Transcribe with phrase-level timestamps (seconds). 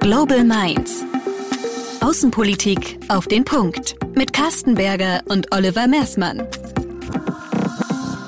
[0.00, 1.04] Global Minds.
[2.00, 3.96] Außenpolitik auf den Punkt.
[4.16, 6.40] Mit Carsten Berger und Oliver Mersmann.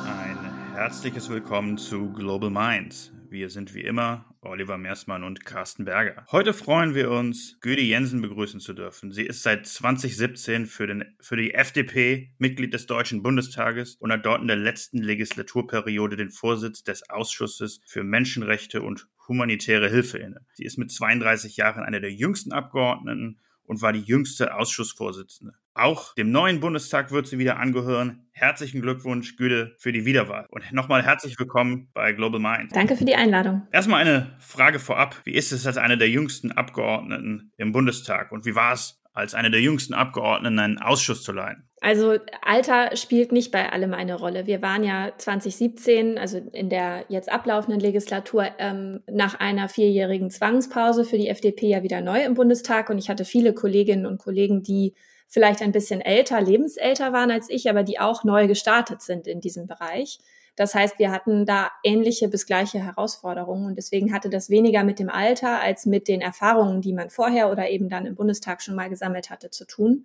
[0.05, 0.39] Ein
[0.75, 3.11] herzliches Willkommen zu Global Minds.
[3.31, 6.27] Wir sind wie immer Oliver Mersmann und Carsten Berger.
[6.33, 9.13] Heute freuen wir uns, Güde Jensen begrüßen zu dürfen.
[9.13, 14.27] Sie ist seit 2017 für, den, für die FDP Mitglied des Deutschen Bundestages und hat
[14.27, 20.45] dort in der letzten Legislaturperiode den Vorsitz des Ausschusses für Menschenrechte und humanitäre Hilfe inne.
[20.55, 25.55] Sie ist mit 32 Jahren eine der jüngsten Abgeordneten und war die jüngste Ausschussvorsitzende.
[25.75, 28.27] Auch dem neuen Bundestag wird sie wieder angehören.
[28.33, 30.47] Herzlichen Glückwunsch, Güde, für die Wiederwahl.
[30.51, 32.77] Und nochmal herzlich willkommen bei Global Mind.
[32.77, 33.67] Danke für die Einladung.
[33.73, 35.17] Erstmal eine Frage vorab.
[35.25, 38.33] Wie ist es als eine der jüngsten Abgeordneten im Bundestag?
[38.33, 41.67] Und wie war es als eine der jüngsten Abgeordneten einen Ausschuss zu leiten?
[41.81, 44.47] Also Alter spielt nicht bei allem eine Rolle.
[44.47, 51.05] Wir waren ja 2017, also in der jetzt ablaufenden Legislatur, ähm, nach einer vierjährigen Zwangspause
[51.05, 54.63] für die FDP ja wieder neu im Bundestag und ich hatte viele Kolleginnen und Kollegen,
[54.63, 54.95] die
[55.33, 59.41] vielleicht ein bisschen älter, lebensälter waren als ich, aber die auch neu gestartet sind in
[59.41, 60.19] diesem Bereich.
[60.57, 64.99] Das heißt, wir hatten da ähnliche bis gleiche Herausforderungen und deswegen hatte das weniger mit
[64.99, 68.75] dem Alter als mit den Erfahrungen, die man vorher oder eben dann im Bundestag schon
[68.75, 70.05] mal gesammelt hatte, zu tun.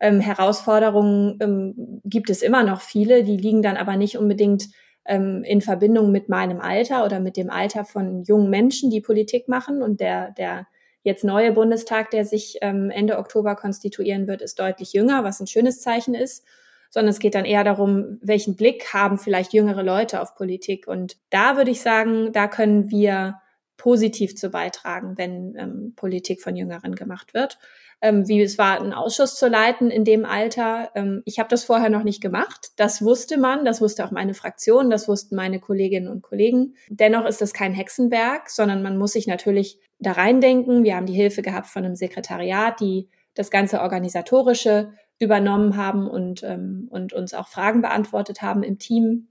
[0.00, 4.68] Ähm, Herausforderungen ähm, gibt es immer noch viele, die liegen dann aber nicht unbedingt
[5.06, 9.48] ähm, in Verbindung mit meinem Alter oder mit dem Alter von jungen Menschen, die Politik
[9.48, 9.80] machen.
[9.80, 10.66] Und der, der
[11.08, 15.48] jetzt neue Bundestag, der sich ähm, Ende Oktober konstituieren wird, ist deutlich jünger, was ein
[15.48, 16.44] schönes Zeichen ist
[16.90, 20.86] sondern es geht dann eher darum, welchen Blick haben vielleicht jüngere Leute auf Politik.
[20.88, 23.40] Und da würde ich sagen, da können wir
[23.76, 27.58] positiv zu beitragen, wenn ähm, Politik von Jüngeren gemacht wird.
[28.00, 30.90] Ähm, wie es war, einen Ausschuss zu leiten in dem Alter.
[30.94, 32.68] Ähm, ich habe das vorher noch nicht gemacht.
[32.76, 36.74] Das wusste man, das wusste auch meine Fraktion, das wussten meine Kolleginnen und Kollegen.
[36.88, 40.84] Dennoch ist es kein Hexenwerk, sondern man muss sich natürlich da reindenken.
[40.84, 46.42] Wir haben die Hilfe gehabt von einem Sekretariat, die das ganze organisatorische übernommen haben und,
[46.44, 49.28] ähm, und uns auch Fragen beantwortet haben im Team.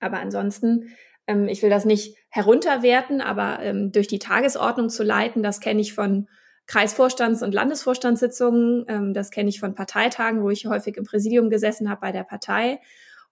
[0.00, 0.90] Aber ansonsten,
[1.26, 5.80] ähm, ich will das nicht herunterwerten, aber ähm, durch die Tagesordnung zu leiten, das kenne
[5.80, 6.28] ich von
[6.68, 11.88] Kreisvorstands- und Landesvorstandssitzungen, ähm, das kenne ich von Parteitagen, wo ich häufig im Präsidium gesessen
[11.88, 12.80] habe bei der Partei.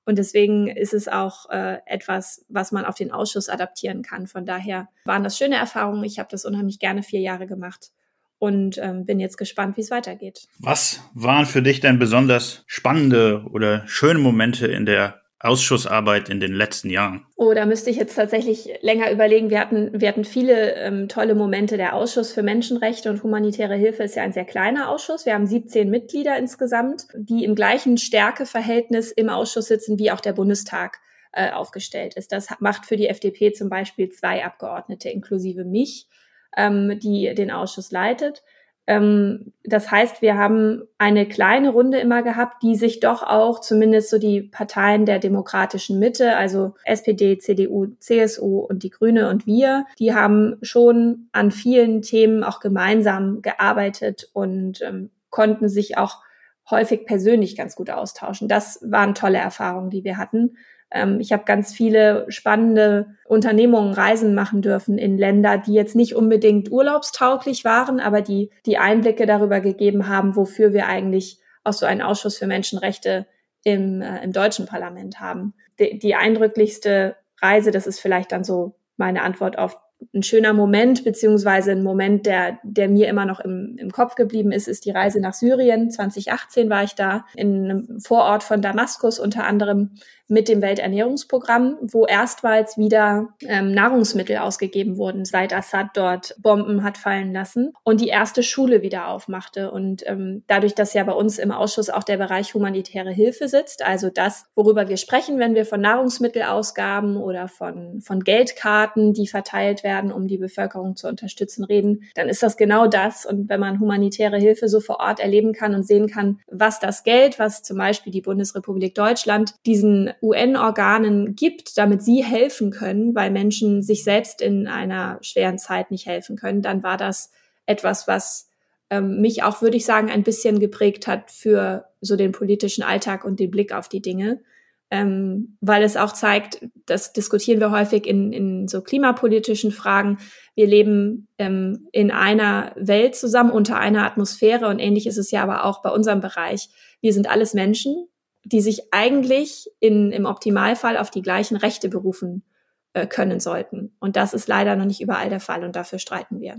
[0.06, 4.28] Und deswegen ist es auch äh, etwas, was man auf den Ausschuss adaptieren kann.
[4.28, 6.04] Von daher waren das schöne Erfahrungen.
[6.04, 7.90] Ich habe das unheimlich gerne vier Jahre gemacht
[8.38, 10.46] und ähm, bin jetzt gespannt, wie es weitergeht.
[10.58, 16.54] Was waren für dich denn besonders spannende oder schöne Momente in der Ausschussarbeit in den
[16.54, 17.26] letzten Jahren?
[17.36, 19.50] Oh, da müsste ich jetzt tatsächlich länger überlegen.
[19.50, 21.76] Wir hatten, wir hatten viele ähm, tolle Momente.
[21.76, 25.26] Der Ausschuss für Menschenrechte und humanitäre Hilfe ist ja ein sehr kleiner Ausschuss.
[25.26, 30.32] Wir haben 17 Mitglieder insgesamt, die im gleichen Stärkeverhältnis im Ausschuss sitzen, wie auch der
[30.32, 30.98] Bundestag
[31.32, 32.32] äh, aufgestellt ist.
[32.32, 36.08] Das macht für die FDP zum Beispiel zwei Abgeordnete inklusive mich
[36.56, 38.42] ähm, die den Ausschuss leitet.
[38.86, 44.10] Ähm, das heißt, wir haben eine kleine Runde immer gehabt, die sich doch auch zumindest
[44.10, 49.86] so die Parteien der demokratischen Mitte, also SPD, CDU, CSU und die Grüne und wir,
[49.98, 56.22] die haben schon an vielen Themen auch gemeinsam gearbeitet und ähm, konnten sich auch
[56.70, 58.48] häufig persönlich ganz gut austauschen.
[58.48, 60.56] Das waren tolle Erfahrungen, die wir hatten.
[60.90, 66.14] Ähm, ich habe ganz viele spannende Unternehmungen, Reisen machen dürfen in Länder, die jetzt nicht
[66.14, 71.86] unbedingt urlaubstauglich waren, aber die die Einblicke darüber gegeben haben, wofür wir eigentlich auch so
[71.86, 73.26] einen Ausschuss für Menschenrechte
[73.64, 75.54] im, äh, im deutschen Parlament haben.
[75.80, 79.76] Die, die eindrücklichste Reise, das ist vielleicht dann so meine Antwort auf
[80.14, 84.52] ein schöner Moment, beziehungsweise ein Moment, der, der mir immer noch im, im Kopf geblieben
[84.52, 85.90] ist, ist die Reise nach Syrien.
[85.90, 89.92] 2018 war ich da in einem Vorort von Damaskus unter anderem
[90.28, 96.98] mit dem Welternährungsprogramm, wo erstmals wieder ähm, Nahrungsmittel ausgegeben wurden, seit Assad dort Bomben hat
[96.98, 99.70] fallen lassen und die erste Schule wieder aufmachte.
[99.70, 103.84] Und ähm, dadurch, dass ja bei uns im Ausschuss auch der Bereich humanitäre Hilfe sitzt,
[103.86, 109.84] also das, worüber wir sprechen, wenn wir von Nahrungsmittelausgaben oder von, von Geldkarten, die verteilt
[109.86, 113.24] werden, um die Bevölkerung zu unterstützen, reden, dann ist das genau das.
[113.24, 117.04] Und wenn man humanitäre Hilfe so vor Ort erleben kann und sehen kann, was das
[117.04, 123.30] Geld, was zum Beispiel die Bundesrepublik Deutschland diesen UN-Organen gibt, damit sie helfen können, weil
[123.30, 127.30] Menschen sich selbst in einer schweren Zeit nicht helfen können, dann war das
[127.66, 128.50] etwas, was
[128.90, 133.24] ähm, mich auch, würde ich sagen, ein bisschen geprägt hat für so den politischen Alltag
[133.24, 134.40] und den Blick auf die Dinge.
[134.88, 140.18] Ähm, weil es auch zeigt, das diskutieren wir häufig in, in so klimapolitischen Fragen.
[140.54, 145.42] Wir leben ähm, in einer Welt zusammen unter einer Atmosphäre und ähnlich ist es ja
[145.42, 146.68] aber auch bei unserem Bereich.
[147.00, 148.06] Wir sind alles Menschen
[148.46, 152.44] die sich eigentlich in, im Optimalfall auf die gleichen Rechte berufen
[152.92, 153.96] äh, können sollten.
[153.98, 156.56] Und das ist leider noch nicht überall der Fall und dafür streiten wir.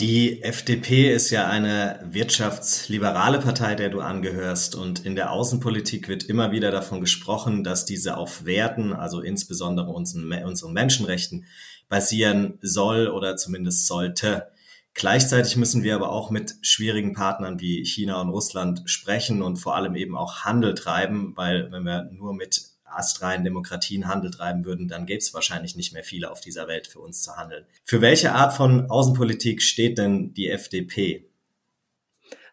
[0.00, 4.74] Die FDP ist ja eine wirtschaftsliberale Partei, der du angehörst.
[4.74, 9.90] Und in der Außenpolitik wird immer wieder davon gesprochen, dass diese auf Werten, also insbesondere
[9.90, 11.44] unseren, unseren Menschenrechten,
[11.90, 14.48] basieren soll oder zumindest sollte.
[14.94, 19.76] Gleichzeitig müssen wir aber auch mit schwierigen Partnern wie China und Russland sprechen und vor
[19.76, 24.88] allem eben auch Handel treiben, weil wenn wir nur mit astreinen Demokratien Handel treiben würden,
[24.88, 27.64] dann gäbe es wahrscheinlich nicht mehr viele auf dieser Welt für uns zu handeln.
[27.84, 31.30] Für welche Art von Außenpolitik steht denn die FDP?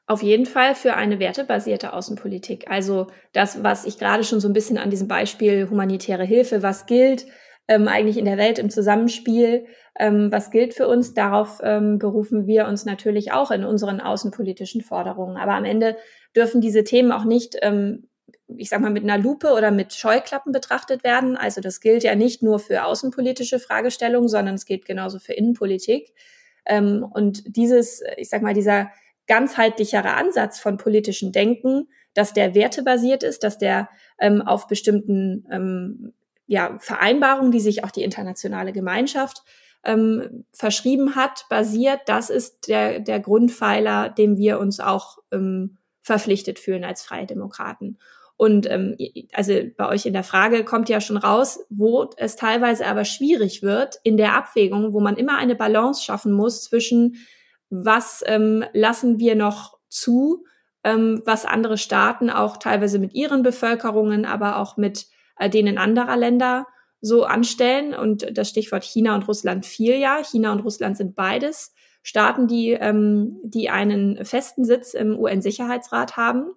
[0.09, 2.69] Auf jeden Fall für eine wertebasierte Außenpolitik.
[2.69, 6.85] Also das, was ich gerade schon so ein bisschen an diesem Beispiel humanitäre Hilfe, was
[6.85, 7.25] gilt
[7.67, 9.65] ähm, eigentlich in der Welt im Zusammenspiel,
[9.99, 14.81] ähm, was gilt für uns, darauf ähm, berufen wir uns natürlich auch in unseren außenpolitischen
[14.81, 15.35] Forderungen.
[15.35, 15.97] Aber am Ende
[16.35, 18.06] dürfen diese Themen auch nicht ähm,
[18.55, 21.35] ich sag mal, mit einer Lupe oder mit Scheuklappen betrachtet werden.
[21.35, 26.13] Also das gilt ja nicht nur für außenpolitische Fragestellungen, sondern es gilt genauso für Innenpolitik.
[26.65, 28.91] Ähm, und dieses, ich sag mal, dieser
[29.27, 33.89] ganzheitlichere Ansatz von politischem Denken, dass der wertebasiert ist, dass der
[34.19, 36.13] ähm, auf bestimmten ähm,
[36.47, 39.43] ja, Vereinbarungen, die sich auch die internationale Gemeinschaft
[39.83, 46.57] ähm, verschrieben hat, basiert, das ist der, der Grundpfeiler, dem wir uns auch ähm, verpflichtet
[46.57, 47.97] fühlen als Freie Demokraten.
[48.37, 48.95] Und ähm,
[49.33, 53.63] also bei euch in der Frage kommt ja schon raus, wo es teilweise aber schwierig
[53.63, 57.17] wird in der Abwägung, wo man immer eine Balance schaffen muss zwischen
[57.69, 60.45] was ähm, lassen wir noch zu,
[60.83, 65.07] ähm, was andere Staaten auch teilweise mit ihren Bevölkerungen, aber auch mit
[65.37, 66.67] äh, denen anderer Länder
[67.01, 67.93] so anstellen.
[67.93, 70.23] Und das Stichwort China und Russland fiel ja.
[70.23, 71.73] China und Russland sind beides
[72.03, 76.51] Staaten, die, ähm, die einen festen Sitz im UN-Sicherheitsrat haben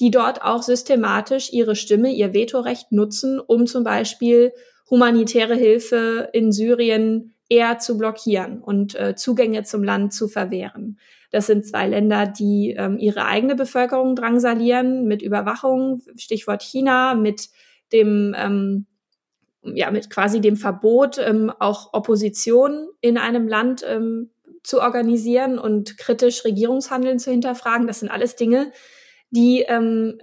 [0.00, 4.52] die dort auch systematisch ihre Stimme, ihr Vetorecht nutzen, um zum Beispiel
[4.90, 10.98] humanitäre Hilfe in Syrien eher zu blockieren und äh, Zugänge zum Land zu verwehren.
[11.30, 17.48] Das sind zwei Länder, die ähm, ihre eigene Bevölkerung drangsalieren mit Überwachung, Stichwort China, mit
[17.92, 18.86] dem ähm,
[19.62, 24.30] ja mit quasi dem Verbot ähm, auch Opposition in einem Land ähm,
[24.62, 27.86] zu organisieren und kritisch Regierungshandeln zu hinterfragen.
[27.86, 28.72] Das sind alles Dinge,
[29.30, 30.18] die, ähm,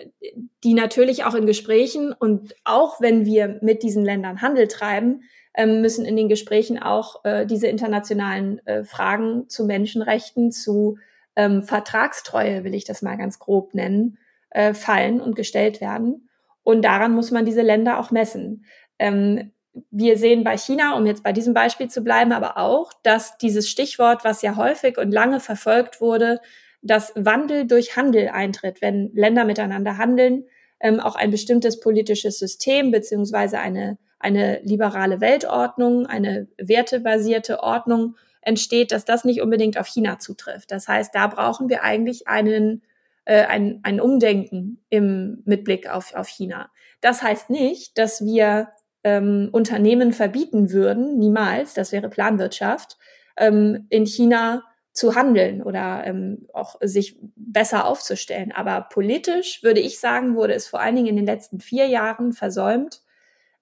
[0.64, 5.24] die natürlich auch in Gesprächen und auch wenn wir mit diesen Ländern Handel treiben,
[5.54, 10.98] ähm, müssen in den Gesprächen auch äh, diese internationalen äh, Fragen zu Menschenrechten, zu
[11.36, 14.18] ähm, Vertragstreue, will ich das mal ganz grob nennen,
[14.50, 16.30] äh, fallen und gestellt werden.
[16.64, 18.66] Und daran muss man diese Länder auch messen.
[19.00, 19.52] Ähm,
[19.92, 23.70] wir sehen bei China, um jetzt bei diesem Beispiel zu bleiben, aber auch, dass dieses
[23.70, 26.40] Stichwort, was ja häufig und lange verfolgt wurde,
[26.86, 30.46] dass Wandel durch Handel eintritt, wenn Länder miteinander handeln,
[30.80, 38.92] ähm, auch ein bestimmtes politisches System beziehungsweise eine, eine liberale Weltordnung, eine wertebasierte Ordnung entsteht,
[38.92, 40.72] dass das nicht unbedingt auf China zutrifft.
[40.72, 42.84] Das heißt, da brauchen wir eigentlich einen,
[43.26, 46.70] äh, ein, ein Umdenken im, mit Blick auf, auf China.
[47.02, 48.70] Das heißt nicht, dass wir
[49.04, 52.98] ähm, Unternehmen verbieten würden, niemals, das wäre Planwirtschaft,
[53.38, 54.64] ähm, in China
[54.96, 58.54] zu handeln oder ähm, auch sich besser aufzustellen.
[58.54, 62.32] Aber politisch würde ich sagen, wurde es vor allen Dingen in den letzten vier Jahren
[62.32, 63.02] versäumt,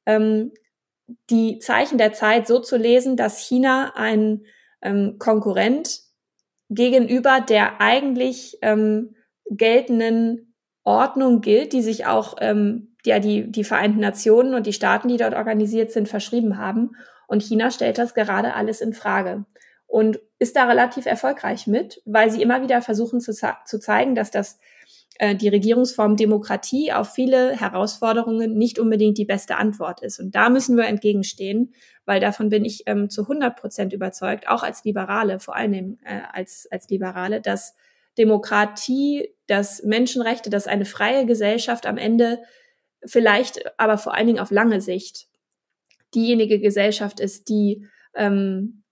[0.06, 0.51] ähm,
[1.31, 4.45] die Zeichen der Zeit so zu lesen, dass China ein
[4.83, 6.02] ähm, Konkurrent
[6.69, 9.16] gegenüber der eigentlich ähm,
[9.49, 15.07] geltenden Ordnung gilt, die sich auch ähm, ja, die, die Vereinten Nationen und die Staaten,
[15.07, 16.95] die dort organisiert sind, verschrieben haben.
[17.28, 19.45] Und China stellt das gerade alles in Frage
[19.94, 24.30] und ist da relativ erfolgreich mit, weil sie immer wieder versuchen zu, zu zeigen, dass
[24.30, 24.59] das
[25.16, 30.19] äh, die Regierungsform Demokratie auf viele Herausforderungen nicht unbedingt die beste Antwort ist.
[30.19, 31.73] Und da müssen wir entgegenstehen,
[32.06, 36.19] weil davon bin ich ähm, zu 100 Prozent überzeugt, auch als Liberale, vor allem äh,
[36.33, 37.73] als, als Liberale, dass
[38.18, 42.40] Demokratie, dass Menschenrechte, dass eine freie Gesellschaft am Ende
[43.06, 45.28] vielleicht, aber vor allen Dingen auf lange Sicht
[46.14, 48.82] diejenige Gesellschaft ist, die ähm,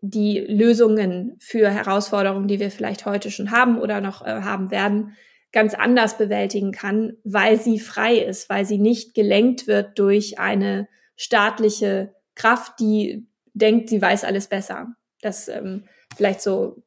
[0.00, 5.16] die Lösungen für Herausforderungen, die wir vielleicht heute schon haben oder noch äh, haben werden,
[5.52, 10.88] ganz anders bewältigen kann, weil sie frei ist, weil sie nicht gelenkt wird durch eine
[11.16, 14.94] staatliche Kraft, die denkt, sie weiß alles besser.
[15.20, 15.84] Das ähm,
[16.16, 16.82] vielleicht so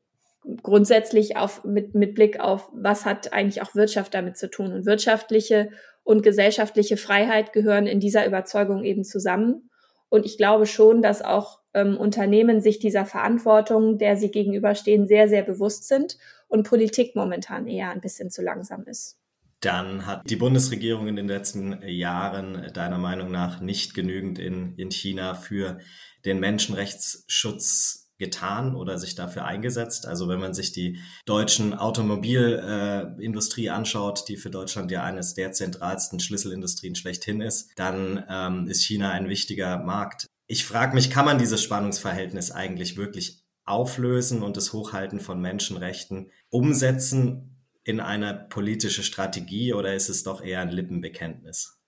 [0.63, 4.73] grundsätzlich auf, mit, mit Blick auf, was hat eigentlich auch Wirtschaft damit zu tun.
[4.73, 5.69] Und wirtschaftliche
[6.03, 9.69] und gesellschaftliche Freiheit gehören in dieser Überzeugung eben zusammen.
[10.15, 15.27] Und ich glaube schon, dass auch ähm, Unternehmen sich dieser Verantwortung, der sie gegenüberstehen, sehr,
[15.27, 16.17] sehr bewusst sind
[16.47, 19.19] und Politik momentan eher ein bisschen zu langsam ist.
[19.59, 24.89] Dann hat die Bundesregierung in den letzten Jahren deiner Meinung nach nicht genügend in, in
[24.89, 25.79] China für
[26.23, 30.07] den Menschenrechtsschutz getan oder sich dafür eingesetzt?
[30.07, 35.51] Also wenn man sich die deutschen Automobilindustrie äh, anschaut, die für Deutschland ja eines der
[35.51, 40.27] zentralsten Schlüsselindustrien schlechthin ist, dann ähm, ist China ein wichtiger Markt.
[40.47, 46.31] Ich frage mich, kann man dieses Spannungsverhältnis eigentlich wirklich auflösen und das Hochhalten von Menschenrechten
[46.49, 51.79] umsetzen in eine politische Strategie oder ist es doch eher ein Lippenbekenntnis?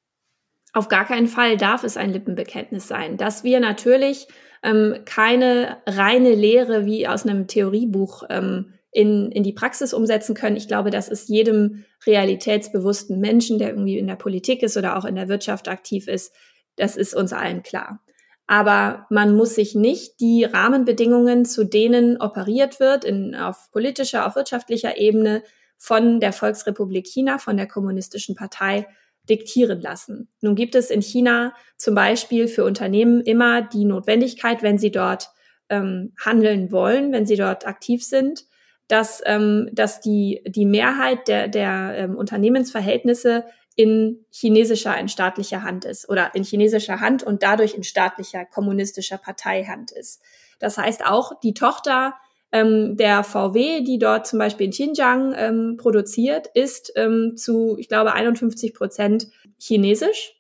[0.74, 3.18] Auf gar keinen Fall darf es ein Lippenbekenntnis sein.
[3.18, 4.28] Dass wir natürlich
[4.68, 10.58] ähm, keine reine Lehre wie aus einem Theoriebuch ähm, in, in die Praxis umsetzen können.
[10.58, 15.06] Ich glaube, das ist jedem realitätsbewussten Menschen, der irgendwie in der Politik ist oder auch
[15.06, 16.34] in der Wirtschaft aktiv ist,
[16.76, 18.04] das ist uns allen klar.
[18.46, 24.36] Aber man muss sich nicht die Rahmenbedingungen, zu denen operiert wird, in, auf politischer, auf
[24.36, 25.44] wirtschaftlicher Ebene
[25.78, 28.88] von der Volksrepublik China, von der Kommunistischen Partei
[29.30, 30.30] diktieren lassen.
[30.42, 35.30] Nun gibt es in China zum Beispiel für Unternehmen immer die Notwendigkeit, wenn sie dort
[35.70, 38.46] ähm, handeln wollen, wenn sie dort aktiv sind,
[38.88, 45.86] dass, ähm, dass die, die Mehrheit der, der ähm, Unternehmensverhältnisse in chinesischer, in staatlicher Hand
[45.86, 50.22] ist oder in chinesischer Hand und dadurch in staatlicher, kommunistischer Parteihand ist.
[50.60, 52.16] Das heißt auch, die Tochter
[52.52, 57.90] ähm, der VW, die dort zum Beispiel in Xinjiang ähm, produziert, ist ähm, zu, ich
[57.90, 59.28] glaube, 51 Prozent
[59.60, 60.34] chinesisch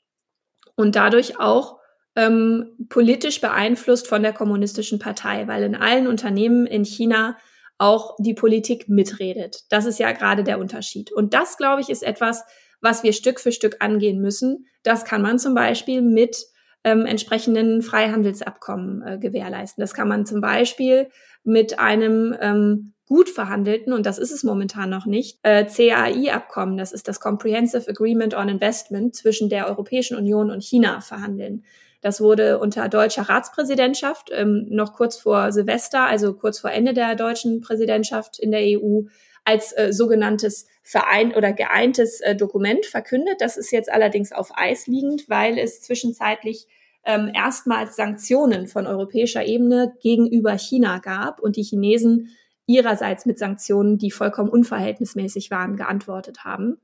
[0.75, 1.79] und dadurch auch
[2.15, 7.37] ähm, politisch beeinflusst von der kommunistischen Partei, weil in allen Unternehmen in China
[7.77, 9.65] auch die Politik mitredet.
[9.69, 11.11] Das ist ja gerade der Unterschied.
[11.11, 12.43] Und das, glaube ich, ist etwas,
[12.81, 14.67] was wir Stück für Stück angehen müssen.
[14.83, 16.47] Das kann man zum Beispiel mit
[16.87, 19.81] ähm, entsprechenden Freihandelsabkommen äh, gewährleisten.
[19.81, 21.09] Das kann man zum Beispiel
[21.43, 26.93] mit einem ähm, gut verhandelten, und das ist es momentan noch nicht, äh, CAI-Abkommen, das
[26.93, 31.63] ist das Comprehensive Agreement on Investment zwischen der Europäischen Union und China verhandeln.
[32.01, 37.15] Das wurde unter deutscher Ratspräsidentschaft ähm, noch kurz vor Silvester, also kurz vor Ende der
[37.15, 39.01] deutschen Präsidentschaft in der EU,
[39.43, 43.35] als äh, sogenanntes Verein oder geeintes äh, Dokument verkündet.
[43.39, 46.67] Das ist jetzt allerdings auf Eis liegend, weil es zwischenzeitlich
[47.07, 52.35] ähm, erstmals Sanktionen von europäischer Ebene gegenüber China gab und die Chinesen
[52.67, 56.81] ihrerseits mit Sanktionen, die vollkommen unverhältnismäßig waren, geantwortet haben.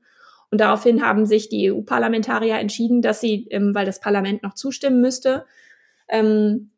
[0.50, 5.02] Und daraufhin haben sich die EU-Parlamentarier entschieden, dass sie, ähm, weil das Parlament noch zustimmen
[5.02, 5.44] müsste,
[6.08, 6.70] ähm,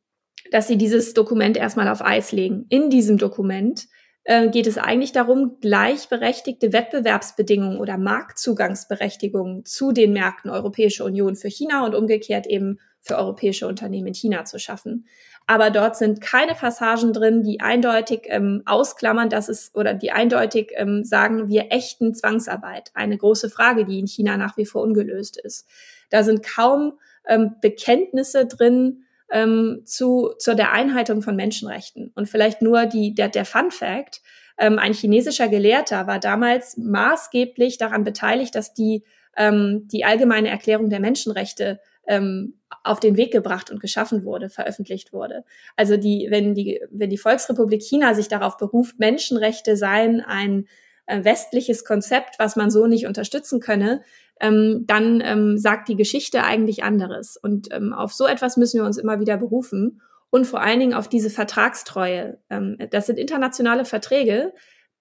[0.50, 2.66] dass sie dieses Dokument erstmal auf Eis legen.
[2.68, 3.86] In diesem Dokument
[4.24, 11.48] äh, geht es eigentlich darum, gleichberechtigte Wettbewerbsbedingungen oder Marktzugangsberechtigungen zu den Märkten Europäische Union für
[11.48, 15.06] China und umgekehrt eben für europäische Unternehmen in China zu schaffen.
[15.46, 20.72] Aber dort sind keine Passagen drin, die eindeutig ähm, ausklammern, dass es oder die eindeutig
[20.74, 22.90] ähm, sagen, wir echten Zwangsarbeit.
[22.94, 25.68] Eine große Frage, die in China nach wie vor ungelöst ist.
[26.10, 26.98] Da sind kaum
[27.28, 32.10] ähm, Bekenntnisse drin ähm, zu, zu der Einhaltung von Menschenrechten.
[32.16, 34.22] Und vielleicht nur die, der, der Fun Fact.
[34.58, 39.04] Ähm, ein chinesischer Gelehrter war damals maßgeblich daran beteiligt, dass die,
[39.36, 45.12] ähm, die allgemeine Erklärung der Menschenrechte ähm, auf den Weg gebracht und geschaffen wurde, veröffentlicht
[45.12, 45.44] wurde.
[45.76, 50.66] Also die, wenn die, wenn die Volksrepublik China sich darauf beruft, Menschenrechte seien ein
[51.06, 54.02] äh, westliches Konzept, was man so nicht unterstützen könne,
[54.40, 57.36] ähm, dann ähm, sagt die Geschichte eigentlich anderes.
[57.36, 60.94] Und ähm, auf so etwas müssen wir uns immer wieder berufen und vor allen Dingen
[60.94, 62.38] auf diese Vertragstreue.
[62.50, 64.52] Ähm, das sind internationale Verträge,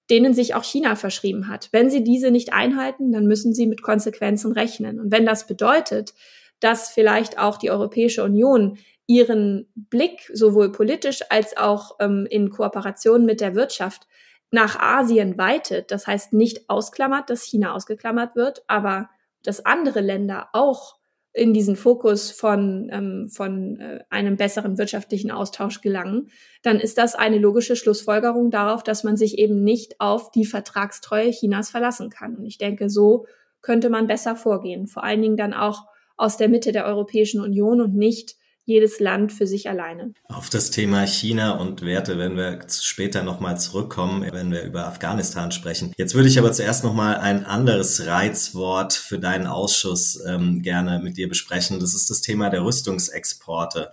[0.10, 1.70] denen sich auch China verschrieben hat.
[1.72, 5.00] Wenn sie diese nicht einhalten, dann müssen sie mit Konsequenzen rechnen.
[5.00, 6.14] Und wenn das bedeutet,
[6.60, 13.26] dass vielleicht auch die Europäische Union ihren Blick sowohl politisch als auch ähm, in Kooperation
[13.26, 14.08] mit der Wirtschaft
[14.52, 15.92] nach Asien weitet.
[15.92, 19.10] Das heißt nicht ausklammert, dass China ausgeklammert wird, aber
[19.44, 20.96] dass andere Länder auch
[21.36, 26.30] in diesen Fokus von, ähm, von äh, einem besseren wirtschaftlichen Austausch gelangen,
[26.64, 31.32] dann ist das eine logische Schlussfolgerung darauf, dass man sich eben nicht auf die Vertragstreue
[31.32, 32.38] Chinas verlassen kann.
[32.38, 33.26] Und ich denke, so
[33.62, 34.88] könnte man besser vorgehen.
[34.88, 35.84] Vor allen Dingen dann auch
[36.18, 40.14] aus der Mitte der Europäischen Union und nicht jedes Land für sich alleine.
[40.28, 45.52] Auf das Thema China und Werte werden wir später nochmal zurückkommen, wenn wir über Afghanistan
[45.52, 45.94] sprechen.
[45.98, 51.18] Jetzt würde ich aber zuerst nochmal ein anderes Reizwort für deinen Ausschuss ähm, gerne mit
[51.18, 51.80] dir besprechen.
[51.80, 53.92] Das ist das Thema der Rüstungsexporte.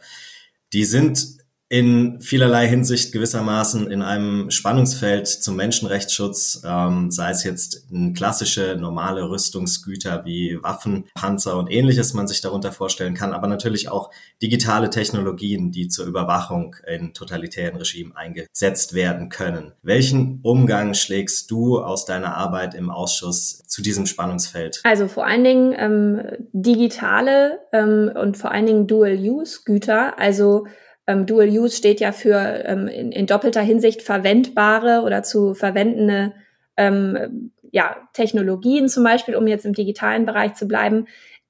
[0.72, 1.41] Die sind
[1.72, 9.30] in vielerlei Hinsicht gewissermaßen in einem Spannungsfeld zum Menschenrechtsschutz, ähm, sei es jetzt klassische normale
[9.30, 14.10] Rüstungsgüter wie Waffen, Panzer und ähnliches man sich darunter vorstellen kann, aber natürlich auch
[14.42, 19.72] digitale Technologien, die zur Überwachung in totalitären Regimen eingesetzt werden können.
[19.82, 24.82] Welchen Umgang schlägst du aus deiner Arbeit im Ausschuss zu diesem Spannungsfeld?
[24.84, 26.20] Also vor allen Dingen ähm,
[26.52, 30.66] digitale ähm, und vor allen Dingen Dual-Use-Güter, also
[31.06, 36.34] Ähm, Dual Use steht ja für ähm, in, in, doppelter Hinsicht verwendbare oder zu verwendende
[36.76, 41.06] ähm, ja, Technologien zum Beispiel, um jetzt im digitalen Bereich zu bleiben,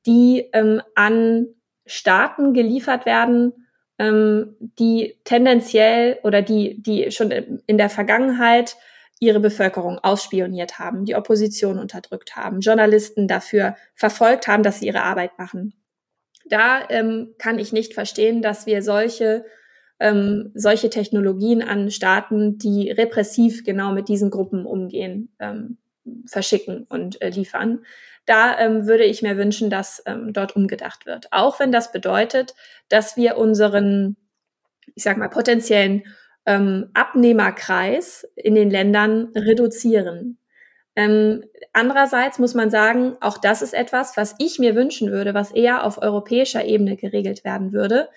[0.06, 1.47] die ähm, an
[1.85, 3.52] Staaten geliefert werden,
[3.99, 8.76] ähm, die tendenziell oder die, die schon in der Vergangenheit
[9.21, 15.02] ihre Bevölkerung ausspioniert haben, die Opposition unterdrückt haben, Journalisten dafür verfolgt haben, dass sie ihre
[15.02, 15.75] Arbeit machen.
[16.46, 19.44] Da ähm, kann ich nicht verstehen, dass wir solche
[20.02, 25.78] ähm, solche Technologien an Staaten, die repressiv genau mit diesen Gruppen umgehen, ähm,
[26.26, 27.84] verschicken und äh, liefern.
[28.26, 31.28] Da ähm, würde ich mir wünschen, dass ähm, dort umgedacht wird.
[31.30, 32.54] Auch wenn das bedeutet,
[32.88, 34.16] dass wir unseren,
[34.96, 36.02] ich sag mal, potenziellen
[36.46, 40.38] ähm, Abnehmerkreis in den Ländern reduzieren.
[40.94, 45.50] Ähm, andererseits muss man sagen, auch das ist etwas, was ich mir wünschen würde, was
[45.50, 48.08] eher auf europäischer Ebene geregelt werden würde.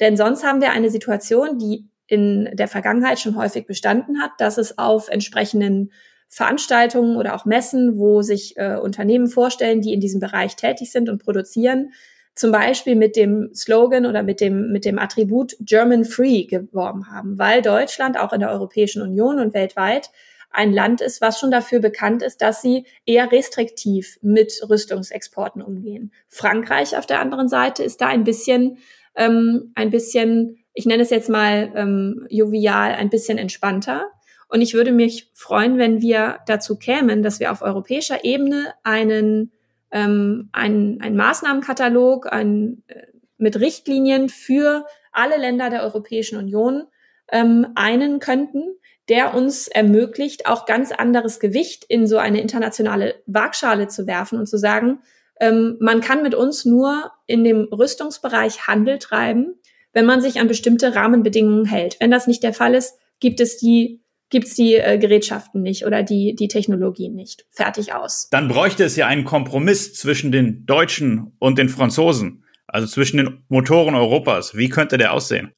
[0.00, 4.58] Denn sonst haben wir eine Situation, die in der Vergangenheit schon häufig bestanden hat, dass
[4.58, 5.92] es auf entsprechenden
[6.28, 11.08] Veranstaltungen oder auch Messen, wo sich äh, Unternehmen vorstellen, die in diesem Bereich tätig sind
[11.08, 11.92] und produzieren,
[12.34, 17.38] zum Beispiel mit dem Slogan oder mit dem, mit dem Attribut German Free geworben haben,
[17.38, 20.10] weil Deutschland auch in der Europäischen Union und weltweit
[20.54, 26.12] ein Land ist, was schon dafür bekannt ist, dass sie eher restriktiv mit Rüstungsexporten umgehen.
[26.28, 28.78] Frankreich auf der anderen Seite ist da ein bisschen,
[29.16, 34.06] ähm, ein bisschen, ich nenne es jetzt mal ähm, jovial, ein bisschen entspannter.
[34.48, 39.50] Und ich würde mich freuen, wenn wir dazu kämen, dass wir auf europäischer Ebene einen
[39.94, 43.06] ähm, ein, ein Maßnahmenkatalog ein, äh,
[43.38, 46.84] mit Richtlinien für alle Länder der Europäischen Union
[47.30, 48.64] ähm, einen könnten,
[49.08, 54.46] der uns ermöglicht, auch ganz anderes Gewicht in so eine internationale Waagschale zu werfen und
[54.46, 55.00] zu sagen,
[55.40, 59.54] ähm, man kann mit uns nur in dem Rüstungsbereich Handel treiben,
[59.92, 61.96] wenn man sich an bestimmte Rahmenbedingungen hält.
[62.00, 65.86] Wenn das nicht der Fall ist, gibt es die gibt es die äh, Gerätschaften nicht
[65.86, 67.46] oder die, die Technologien nicht.
[67.50, 68.28] Fertig aus.
[68.30, 73.44] Dann bräuchte es ja einen Kompromiss zwischen den Deutschen und den Franzosen, also zwischen den
[73.48, 74.56] Motoren Europas.
[74.56, 75.52] Wie könnte der aussehen?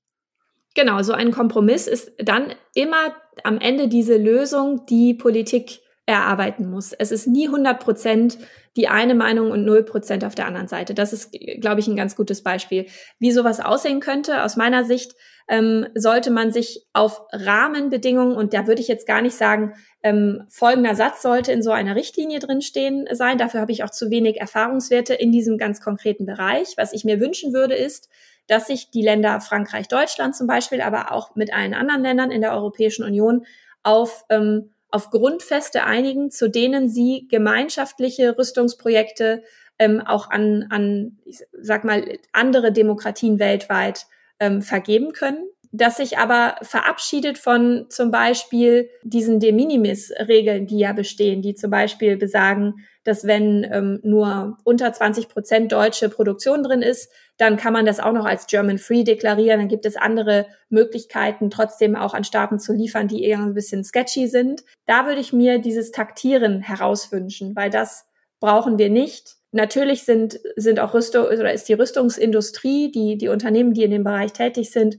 [0.76, 6.92] Genau, so ein Kompromiss ist dann immer am Ende diese Lösung, die Politik erarbeiten muss.
[6.92, 8.38] Es ist nie 100 Prozent
[8.76, 10.92] die eine Meinung und 0 Prozent auf der anderen Seite.
[10.92, 12.84] Das ist, glaube ich, ein ganz gutes Beispiel.
[13.18, 15.14] Wie sowas aussehen könnte, aus meiner Sicht,
[15.48, 20.42] ähm, sollte man sich auf Rahmenbedingungen, und da würde ich jetzt gar nicht sagen, ähm,
[20.50, 23.38] folgender Satz sollte in so einer Richtlinie drinstehen sein.
[23.38, 26.74] Dafür habe ich auch zu wenig Erfahrungswerte in diesem ganz konkreten Bereich.
[26.76, 28.10] Was ich mir wünschen würde, ist,
[28.46, 32.40] dass sich die Länder Frankreich, Deutschland zum Beispiel, aber auch mit allen anderen Ländern in
[32.40, 33.46] der Europäischen Union
[33.82, 39.42] auf, ähm, auf Grundfeste einigen, zu denen sie gemeinschaftliche Rüstungsprojekte
[39.78, 44.06] ähm, auch an, an, ich sag mal, andere Demokratien weltweit
[44.40, 50.92] ähm, vergeben können, das sich aber verabschiedet von zum Beispiel diesen De Minimis-Regeln, die ja
[50.92, 56.82] bestehen, die zum Beispiel besagen, dass wenn ähm, nur unter 20 Prozent deutsche Produktion drin
[56.82, 59.61] ist, dann kann man das auch noch als German Free deklarieren.
[59.61, 63.85] Dann gibt es andere Möglichkeiten, trotzdem auch an Staaten zu liefern, die eher ein bisschen
[63.85, 64.64] sketchy sind.
[64.87, 68.07] Da würde ich mir dieses Taktieren herauswünschen, weil das
[68.40, 69.37] brauchen wir nicht.
[69.53, 74.05] Natürlich sind, sind auch Rüstung oder ist die Rüstungsindustrie, die, die Unternehmen, die in dem
[74.05, 74.99] Bereich tätig sind,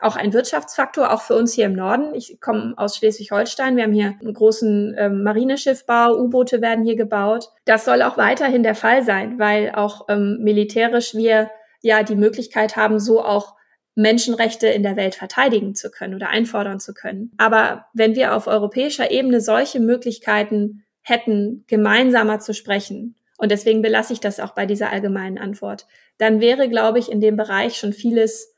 [0.00, 2.14] auch ein Wirtschaftsfaktor, auch für uns hier im Norden.
[2.14, 3.76] Ich komme aus Schleswig-Holstein.
[3.76, 7.48] Wir haben hier einen großen ähm, Marineschiffbau, U-Boote werden hier gebaut.
[7.64, 12.76] Das soll auch weiterhin der Fall sein, weil auch ähm, militärisch wir ja die Möglichkeit
[12.76, 13.54] haben, so auch
[13.94, 17.32] Menschenrechte in der Welt verteidigen zu können oder einfordern zu können.
[17.36, 24.12] Aber wenn wir auf europäischer Ebene solche Möglichkeiten hätten, gemeinsamer zu sprechen, und deswegen belasse
[24.12, 25.86] ich das auch bei dieser allgemeinen Antwort.
[26.18, 28.52] Dann wäre, glaube ich, in dem Bereich schon vieles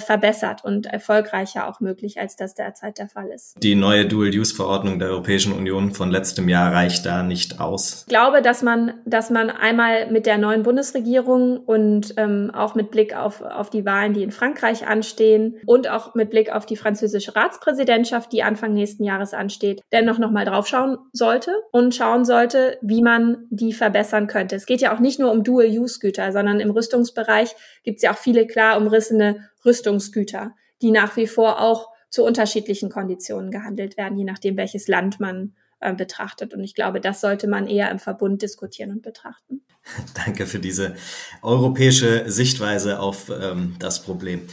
[0.00, 3.56] verbessert und erfolgreicher auch möglich, als das derzeit der Fall ist.
[3.62, 8.04] Die neue Dual-Use-Verordnung der Europäischen Union von letztem Jahr reicht da nicht aus.
[8.06, 12.90] Ich glaube, dass man, dass man einmal mit der neuen Bundesregierung und ähm, auch mit
[12.90, 16.76] Blick auf, auf die Wahlen, die in Frankreich anstehen und auch mit Blick auf die
[16.76, 23.02] französische Ratspräsidentschaft, die Anfang nächsten Jahres ansteht, dennoch nochmal draufschauen sollte und schauen sollte, wie
[23.02, 24.56] man die verbessern könnte.
[24.56, 28.18] Es geht ja auch nicht nur um Dual-Use-Güter, sondern im Rüstungsbereich gibt es ja auch
[28.18, 34.24] viele klar umrissene Rüstungsgüter, die nach wie vor auch zu unterschiedlichen Konditionen gehandelt werden, je
[34.24, 36.52] nachdem, welches Land man äh, betrachtet.
[36.54, 39.62] Und ich glaube, das sollte man eher im Verbund diskutieren und betrachten.
[40.14, 40.94] Danke für diese
[41.42, 44.46] europäische Sichtweise auf ähm, das Problem.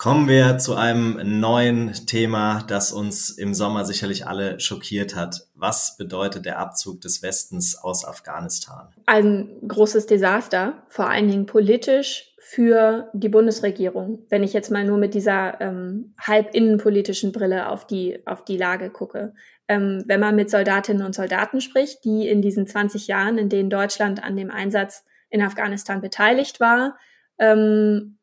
[0.00, 5.46] Kommen wir zu einem neuen Thema, das uns im Sommer sicherlich alle schockiert hat.
[5.54, 8.88] Was bedeutet der Abzug des Westens aus Afghanistan?
[9.04, 14.96] Ein großes Desaster, vor allen Dingen politisch, für die Bundesregierung, wenn ich jetzt mal nur
[14.96, 19.34] mit dieser ähm, halb innenpolitischen Brille auf die, auf die Lage gucke.
[19.68, 23.68] Ähm, wenn man mit Soldatinnen und Soldaten spricht, die in diesen 20 Jahren, in denen
[23.68, 26.96] Deutschland an dem Einsatz in Afghanistan beteiligt war,
[27.38, 28.16] ähm,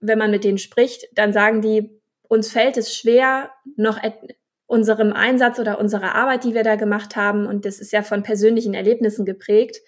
[0.00, 3.98] wenn man mit denen spricht, dann sagen die, uns fällt es schwer, noch
[4.66, 8.22] unserem Einsatz oder unserer Arbeit, die wir da gemacht haben, und das ist ja von
[8.22, 9.78] persönlichen Erlebnissen geprägt,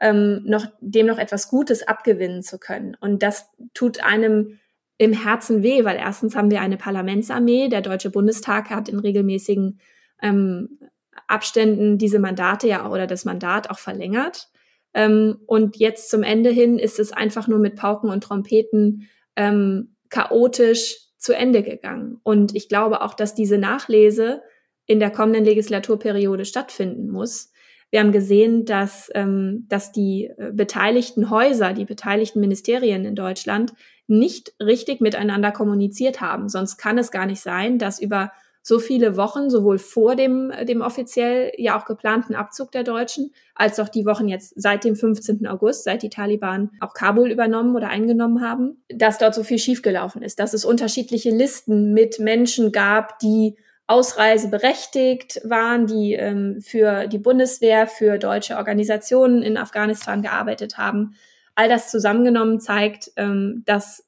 [0.00, 2.96] ähm, noch, dem noch etwas Gutes abgewinnen zu können.
[3.00, 4.58] Und das tut einem
[4.98, 7.68] im Herzen weh, weil erstens haben wir eine Parlamentsarmee.
[7.68, 9.80] Der Deutsche Bundestag hat in regelmäßigen
[10.22, 10.78] ähm,
[11.26, 14.48] Abständen diese Mandate ja oder das Mandat auch verlängert.
[14.94, 19.94] Ähm, und jetzt zum Ende hin ist es einfach nur mit Pauken und Trompeten ähm,
[20.10, 22.20] chaotisch zu Ende gegangen.
[22.24, 24.42] Und ich glaube auch, dass diese Nachlese
[24.84, 27.52] in der kommenden Legislaturperiode stattfinden muss.
[27.90, 33.72] Wir haben gesehen, dass, ähm, dass die äh, beteiligten Häuser, die beteiligten Ministerien in Deutschland
[34.08, 36.48] nicht richtig miteinander kommuniziert haben.
[36.48, 40.80] Sonst kann es gar nicht sein, dass über so viele Wochen, sowohl vor dem, dem
[40.82, 45.46] offiziell ja auch geplanten Abzug der Deutschen, als auch die Wochen jetzt seit dem 15.
[45.46, 50.22] August, seit die Taliban auch Kabul übernommen oder eingenommen haben, dass dort so viel schiefgelaufen
[50.22, 53.56] ist, dass es unterschiedliche Listen mit Menschen gab, die
[53.88, 61.14] ausreiseberechtigt waren, die ähm, für die Bundeswehr, für deutsche Organisationen in Afghanistan gearbeitet haben.
[61.54, 64.06] All das zusammengenommen zeigt, ähm, dass,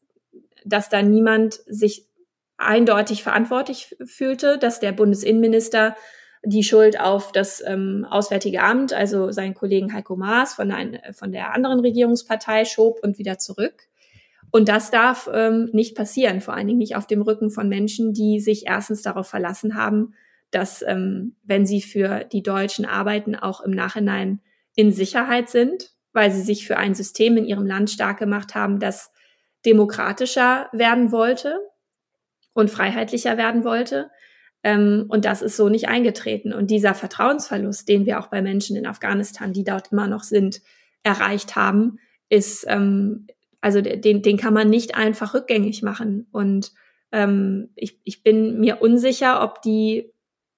[0.66, 2.09] dass da niemand sich
[2.60, 5.96] eindeutig verantwortlich fühlte, dass der Bundesinnenminister
[6.42, 11.32] die Schuld auf das ähm, Auswärtige Amt, also seinen Kollegen Heiko Maas von der, von
[11.32, 13.88] der anderen Regierungspartei schob und wieder zurück.
[14.50, 18.14] Und das darf ähm, nicht passieren, vor allen Dingen nicht auf dem Rücken von Menschen,
[18.14, 20.14] die sich erstens darauf verlassen haben,
[20.50, 24.40] dass ähm, wenn sie für die Deutschen arbeiten, auch im Nachhinein
[24.74, 28.80] in Sicherheit sind, weil sie sich für ein System in ihrem Land stark gemacht haben,
[28.80, 29.12] das
[29.64, 31.60] demokratischer werden wollte
[32.52, 34.10] und freiheitlicher werden wollte.
[34.62, 36.52] Ähm, und das ist so nicht eingetreten.
[36.52, 40.60] Und dieser Vertrauensverlust, den wir auch bei Menschen in Afghanistan, die dort immer noch sind,
[41.02, 43.26] erreicht haben, ist, ähm,
[43.60, 46.26] also den, den kann man nicht einfach rückgängig machen.
[46.32, 46.72] Und
[47.12, 50.12] ähm, ich, ich bin mir unsicher, ob die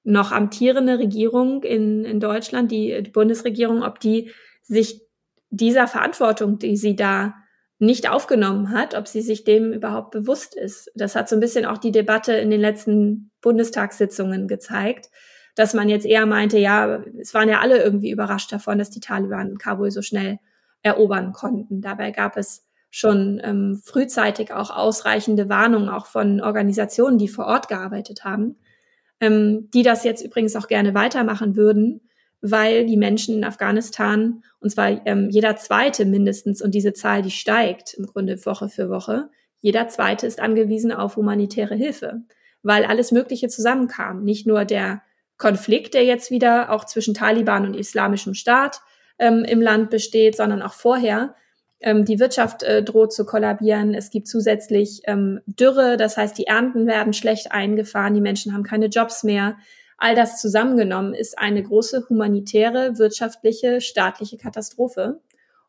[0.04, 4.30] noch amtierende Regierung in, in Deutschland, die, die Bundesregierung, ob die
[4.62, 5.02] sich
[5.50, 7.34] dieser Verantwortung, die sie da
[7.82, 10.92] nicht aufgenommen hat, ob sie sich dem überhaupt bewusst ist.
[10.94, 15.10] Das hat so ein bisschen auch die Debatte in den letzten Bundestagssitzungen gezeigt,
[15.56, 19.00] dass man jetzt eher meinte, ja, es waren ja alle irgendwie überrascht davon, dass die
[19.00, 20.38] Taliban Kabul so schnell
[20.82, 21.80] erobern konnten.
[21.80, 27.66] Dabei gab es schon ähm, frühzeitig auch ausreichende Warnungen auch von Organisationen, die vor Ort
[27.66, 28.60] gearbeitet haben,
[29.18, 32.00] ähm, die das jetzt übrigens auch gerne weitermachen würden,
[32.42, 37.30] weil die Menschen in Afghanistan, und zwar ähm, jeder zweite mindestens, und diese Zahl, die
[37.30, 42.22] steigt im Grunde Woche für Woche, jeder zweite ist angewiesen auf humanitäre Hilfe,
[42.64, 44.24] weil alles Mögliche zusammenkam.
[44.24, 45.02] Nicht nur der
[45.38, 48.80] Konflikt, der jetzt wieder auch zwischen Taliban und islamischem Staat
[49.18, 51.36] ähm, im Land besteht, sondern auch vorher
[51.80, 53.94] ähm, die Wirtschaft äh, droht zu kollabieren.
[53.94, 58.64] Es gibt zusätzlich ähm, Dürre, das heißt, die Ernten werden schlecht eingefahren, die Menschen haben
[58.64, 59.56] keine Jobs mehr.
[59.98, 65.20] All das zusammengenommen ist eine große humanitäre, wirtschaftliche, staatliche Katastrophe.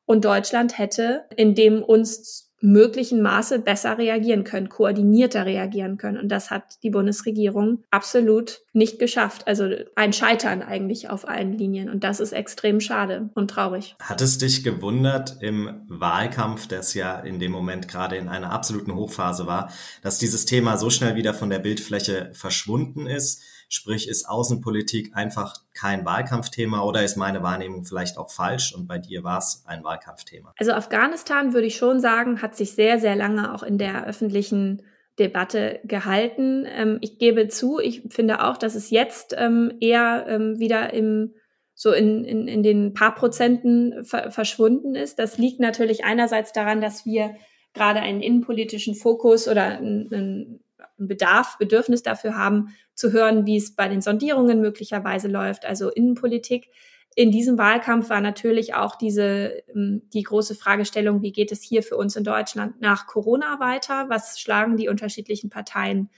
[0.05, 6.17] Und Deutschland hätte in dem uns möglichen Maße besser reagieren können, koordinierter reagieren können.
[6.17, 9.47] Und das hat die Bundesregierung absolut nicht geschafft.
[9.47, 11.89] Also ein Scheitern eigentlich auf allen Linien.
[11.89, 13.95] Und das ist extrem schade und traurig.
[14.01, 18.95] Hat es dich gewundert im Wahlkampf, das ja in dem Moment gerade in einer absoluten
[18.95, 23.43] Hochphase war, dass dieses Thema so schnell wieder von der Bildfläche verschwunden ist?
[23.69, 28.99] Sprich, ist Außenpolitik einfach kein Wahlkampfthema oder ist meine Wahrnehmung vielleicht auch falsch und bei
[28.99, 30.53] dir war es ein Wahlkampfthema?
[30.59, 34.83] Also Afghanistan würde ich schon sagen, hat sich sehr, sehr lange auch in der öffentlichen
[35.19, 36.65] Debatte gehalten.
[36.67, 41.33] Ähm, ich gebe zu, ich finde auch, dass es jetzt ähm, eher ähm, wieder im
[41.75, 45.17] so in, in, in den paar Prozenten ver verschwunden ist.
[45.17, 47.35] Das liegt natürlich einerseits daran, dass wir
[47.73, 50.63] gerade einen innenpolitischen Fokus oder einen, einen
[50.97, 56.69] Bedarf, Bedürfnis dafür haben, zu hören, wie es bei den Sondierungen möglicherweise läuft, also Innenpolitik.
[57.15, 61.83] In diesem Wahlkampf war natürlich auch diese, ähm, die große Fragestellung, wie geht es hier
[61.83, 64.09] für uns in Deutschland nach Corona weiter?
[64.09, 66.09] Was schlagen die unterschiedlichen Parteien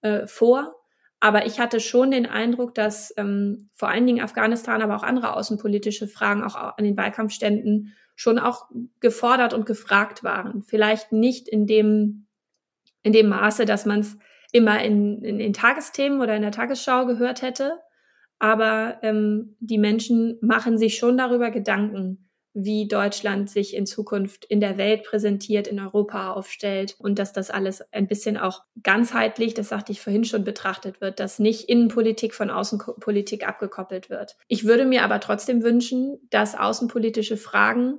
[0.00, 0.74] äh, vor?
[1.20, 5.34] Aber ich hatte schon den Eindruck, dass ähm, vor allen Dingen Afghanistan, aber auch andere
[5.34, 8.66] außenpolitische Fragen auch an den Wahlkampfständen schon auch
[9.00, 10.62] gefordert und gefragt waren.
[10.62, 12.26] Vielleicht nicht in dem,
[13.02, 14.16] in dem Maße, dass man es
[14.52, 17.78] immer in, in den Tagesthemen oder in der Tagesschau gehört hätte.
[18.38, 24.60] Aber ähm, die Menschen machen sich schon darüber Gedanken, wie Deutschland sich in Zukunft in
[24.60, 29.68] der Welt präsentiert, in Europa aufstellt und dass das alles ein bisschen auch ganzheitlich, das
[29.68, 34.36] sagte ich vorhin schon, betrachtet wird, dass nicht Innenpolitik von Außenpolitik abgekoppelt wird.
[34.48, 37.98] Ich würde mir aber trotzdem wünschen, dass außenpolitische Fragen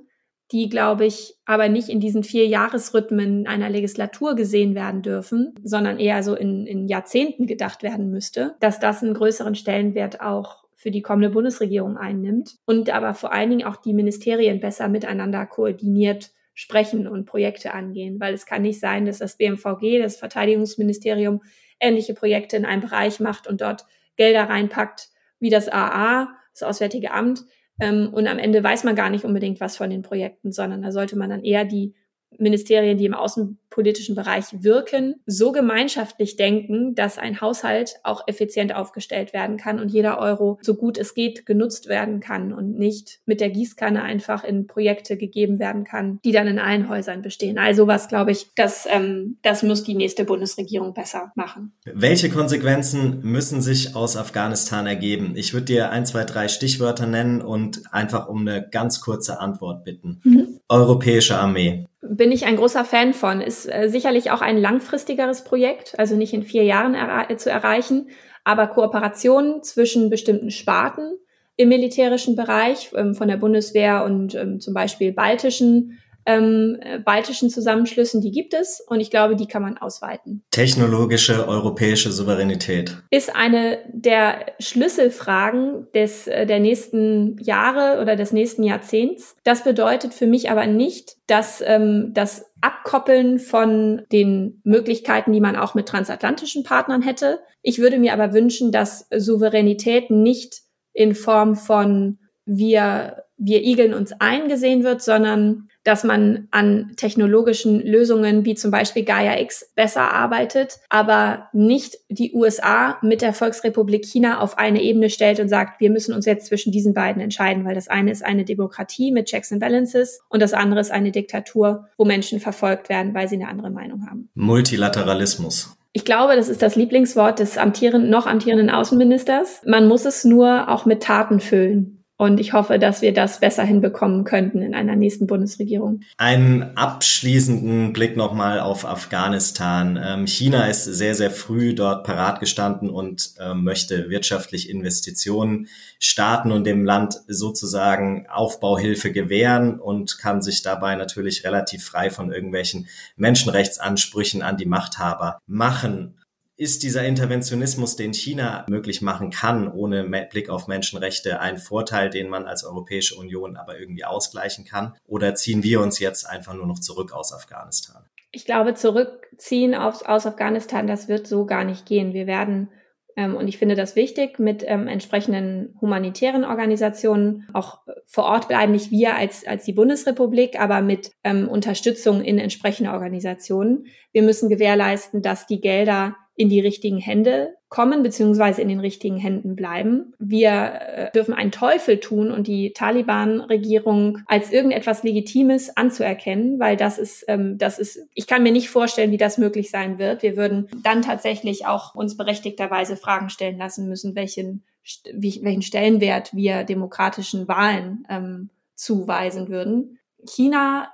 [0.52, 5.98] die, glaube ich, aber nicht in diesen vier Jahresrhythmen einer Legislatur gesehen werden dürfen, sondern
[5.98, 10.90] eher so in, in Jahrzehnten gedacht werden müsste, dass das einen größeren Stellenwert auch für
[10.90, 16.30] die kommende Bundesregierung einnimmt und aber vor allen Dingen auch die Ministerien besser miteinander koordiniert
[16.54, 21.42] sprechen und Projekte angehen, weil es kann nicht sein, dass das BMVG, das Verteidigungsministerium,
[21.80, 23.86] ähnliche Projekte in einem Bereich macht und dort
[24.16, 27.44] Gelder reinpackt wie das AA, das Auswärtige Amt,
[27.80, 31.16] und am Ende weiß man gar nicht unbedingt was von den Projekten, sondern da sollte
[31.16, 31.94] man dann eher die
[32.38, 39.32] Ministerien, die im außenpolitischen Bereich wirken, so gemeinschaftlich denken, dass ein Haushalt auch effizient aufgestellt
[39.32, 43.40] werden kann und jeder Euro so gut es geht genutzt werden kann und nicht mit
[43.40, 47.58] der Gießkanne einfach in Projekte gegeben werden kann, die dann in allen Häusern bestehen.
[47.58, 51.72] Also was glaube ich, das, ähm, das muss die nächste Bundesregierung besser machen.
[51.84, 55.32] Welche Konsequenzen müssen sich aus Afghanistan ergeben?
[55.36, 59.84] Ich würde dir ein, zwei, drei Stichwörter nennen und einfach um eine ganz kurze Antwort
[59.84, 60.20] bitten.
[60.24, 60.60] Mhm.
[60.68, 63.40] Europäische Armee bin ich ein großer Fan von.
[63.40, 68.08] Ist äh, sicherlich auch ein langfristigeres Projekt, also nicht in vier Jahren er zu erreichen,
[68.44, 71.18] aber Kooperationen zwischen bestimmten Sparten
[71.56, 78.20] im militärischen Bereich ähm, von der Bundeswehr und ähm, zum Beispiel baltischen ähm, baltischen Zusammenschlüssen,
[78.20, 80.42] die gibt es und ich glaube, die kann man ausweiten.
[80.50, 88.62] Technologische europäische Souveränität ist eine der Schlüsselfragen des äh, der nächsten Jahre oder des nächsten
[88.62, 89.36] Jahrzehnts.
[89.44, 95.56] Das bedeutet für mich aber nicht, dass ähm, das Abkoppeln von den Möglichkeiten, die man
[95.56, 97.40] auch mit transatlantischen Partnern hätte.
[97.62, 100.60] Ich würde mir aber wünschen, dass Souveränität nicht
[100.92, 107.80] in Form von wir wir igeln uns ein gesehen wird, sondern dass man an technologischen
[107.80, 114.04] Lösungen wie zum Beispiel Gaia X besser arbeitet, aber nicht die USA mit der Volksrepublik
[114.04, 117.64] China auf eine Ebene stellt und sagt, wir müssen uns jetzt zwischen diesen beiden entscheiden,
[117.64, 121.12] weil das eine ist eine Demokratie mit Checks and Balances und das andere ist eine
[121.12, 124.28] Diktatur, wo Menschen verfolgt werden, weil sie eine andere Meinung haben.
[124.34, 125.76] Multilateralismus.
[125.92, 129.62] Ich glaube, das ist das Lieblingswort des amtierenden, noch amtierenden Außenministers.
[129.66, 131.99] Man muss es nur auch mit Taten füllen.
[132.20, 136.02] Und ich hoffe, dass wir das besser hinbekommen könnten in einer nächsten Bundesregierung.
[136.18, 139.98] Einen abschließenden Blick nochmal auf Afghanistan.
[139.98, 146.52] Ähm, China ist sehr, sehr früh dort parat gestanden und ähm, möchte wirtschaftlich Investitionen starten
[146.52, 152.86] und dem Land sozusagen Aufbauhilfe gewähren und kann sich dabei natürlich relativ frei von irgendwelchen
[153.16, 156.19] Menschenrechtsansprüchen an die Machthaber machen
[156.60, 162.28] ist dieser Interventionismus, den China möglich machen kann, ohne Blick auf Menschenrechte, ein Vorteil, den
[162.28, 164.94] man als Europäische Union aber irgendwie ausgleichen kann?
[165.06, 168.04] Oder ziehen wir uns jetzt einfach nur noch zurück aus Afghanistan?
[168.30, 172.12] Ich glaube, zurückziehen aus, aus Afghanistan, das wird so gar nicht gehen.
[172.12, 172.68] Wir werden
[173.16, 178.72] ähm, und ich finde das wichtig, mit ähm, entsprechenden humanitären Organisationen auch vor Ort bleiben,
[178.72, 183.86] nicht wir als, als die Bundesrepublik, aber mit ähm, Unterstützung in entsprechende Organisationen.
[184.12, 189.16] Wir müssen gewährleisten, dass die Gelder in die richtigen Hände kommen, beziehungsweise in den richtigen
[189.16, 190.14] Händen bleiben.
[190.18, 196.98] Wir äh, dürfen einen Teufel tun und die Taliban-Regierung als irgendetwas Legitimes anzuerkennen, weil das
[196.98, 200.22] ist, ähm, das ist, ich kann mir nicht vorstellen, wie das möglich sein wird.
[200.22, 204.64] Wir würden dann tatsächlich auch uns berechtigterweise Fragen stellen lassen müssen, welchen,
[205.12, 209.98] welchen Stellenwert wir demokratischen Wahlen ähm, zuweisen würden.
[210.26, 210.90] China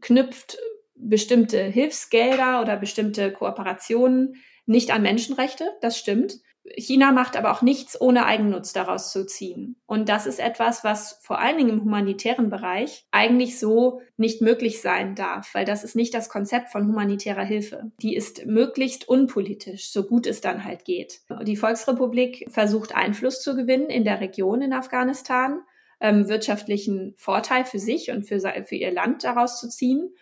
[0.00, 0.58] knüpft
[0.94, 6.40] bestimmte Hilfsgelder oder bestimmte Kooperationen nicht an Menschenrechte, das stimmt.
[6.76, 9.76] China macht aber auch nichts, ohne Eigennutz daraus zu ziehen.
[9.86, 14.80] Und das ist etwas, was vor allen Dingen im humanitären Bereich eigentlich so nicht möglich
[14.80, 17.92] sein darf, weil das ist nicht das Konzept von humanitärer Hilfe.
[18.00, 21.20] Die ist möglichst unpolitisch, so gut es dann halt geht.
[21.42, 25.60] Die Volksrepublik versucht Einfluss zu gewinnen in der Region in Afghanistan,
[26.00, 30.14] ähm, wirtschaftlichen Vorteil für sich und für, für ihr Land daraus zu ziehen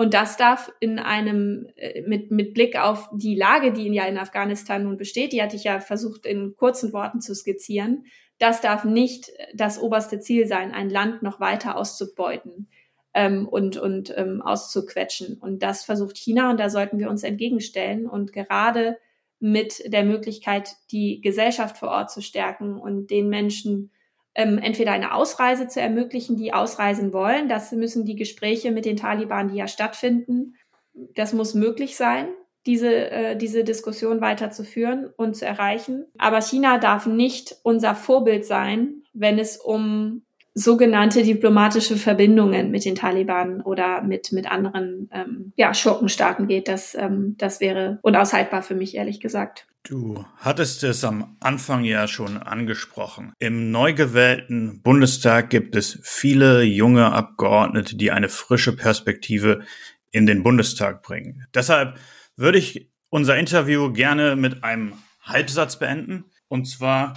[0.00, 4.16] und das darf in einem, äh, mit, mit Blick auf die Lage, die ja in
[4.16, 8.06] Afghanistan nun besteht, die hatte ich ja versucht in kurzen Worten zu skizzieren,
[8.38, 12.70] das darf nicht das oberste Ziel sein, ein Land noch weiter auszubeuten
[13.12, 15.36] ähm, und, und ähm, auszuquetschen.
[15.36, 18.06] Und das versucht China und da sollten wir uns entgegenstellen.
[18.06, 18.96] Und gerade
[19.38, 23.90] mit der Möglichkeit, die Gesellschaft vor Ort zu stärken und den Menschen
[24.34, 27.48] ähm, entweder eine Ausreise zu ermöglichen, die ausreisen wollen.
[27.48, 30.54] Das müssen die Gespräche mit den Taliban, die ja stattfinden,
[31.14, 32.28] das muss möglich sein,
[32.66, 36.06] diese, äh, diese Diskussion weiterzuführen und zu erreichen.
[36.18, 40.22] Aber China darf nicht unser Vorbild sein, wenn es um
[40.54, 46.68] sogenannte diplomatische Verbindungen mit den Taliban oder mit, mit anderen ähm, ja, Schurkenstaaten geht.
[46.68, 49.66] Das, ähm, das wäre unaushaltbar für mich, ehrlich gesagt.
[49.82, 53.32] Du hattest es am Anfang ja schon angesprochen.
[53.38, 59.60] Im neu gewählten Bundestag gibt es viele junge Abgeordnete, die eine frische Perspektive
[60.10, 61.46] in den Bundestag bringen.
[61.54, 61.98] Deshalb
[62.36, 66.24] würde ich unser Interview gerne mit einem Halbsatz beenden.
[66.48, 67.14] Und zwar,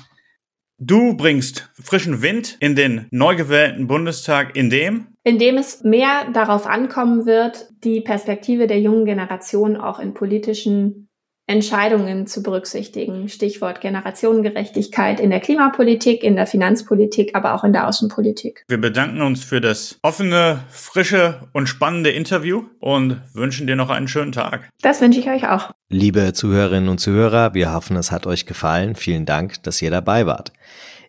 [0.85, 5.07] du bringst frischen Wind in den neu gewählten Bundestag, in dem?
[5.23, 11.07] In dem es mehr darauf ankommen wird, die Perspektive der jungen Generation auch in politischen
[11.45, 13.27] Entscheidungen zu berücksichtigen.
[13.27, 18.63] Stichwort Generationengerechtigkeit in der Klimapolitik, in der Finanzpolitik, aber auch in der Außenpolitik.
[18.67, 24.07] Wir bedanken uns für das offene, frische und spannende Interview und wünschen dir noch einen
[24.07, 24.69] schönen Tag.
[24.81, 25.71] Das wünsche ich euch auch.
[25.89, 28.95] Liebe Zuhörerinnen und Zuhörer, wir hoffen, es hat euch gefallen.
[28.95, 30.53] Vielen Dank, dass ihr dabei wart.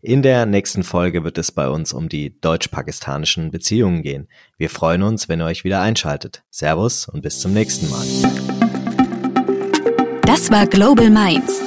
[0.03, 4.29] In der nächsten Folge wird es bei uns um die deutsch-pakistanischen Beziehungen gehen.
[4.59, 6.43] Wir freuen uns, wenn ihr euch wieder einschaltet.
[6.51, 8.64] Servus und bis zum nächsten Mal.
[10.45, 11.63] Das war Global Minds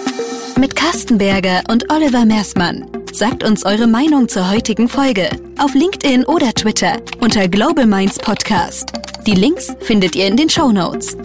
[0.55, 2.85] mit Carsten Berger und Oliver Mersmann.
[3.11, 8.93] Sagt uns eure Meinung zur heutigen Folge auf LinkedIn oder Twitter unter Global Minds Podcast.
[9.25, 11.17] Die Links findet ihr in den Show Notes.